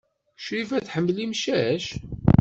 Crifa 0.43 0.77
tḥemmel 0.85 1.17
imcac? 1.25 1.85